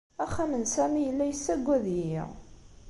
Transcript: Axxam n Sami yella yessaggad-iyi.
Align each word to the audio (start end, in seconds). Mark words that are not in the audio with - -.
Axxam 0.23 0.51
n 0.57 0.63
Sami 0.73 1.01
yella 1.03 1.25
yessaggad-iyi. 1.27 2.21